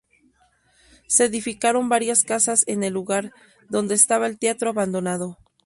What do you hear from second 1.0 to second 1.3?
Se